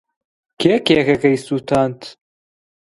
کێ 0.59 0.73
کێکەکەی 0.85 1.41
سووتاند؟ 1.45 1.99